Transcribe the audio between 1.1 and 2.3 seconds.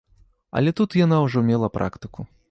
ўжо мела практыку.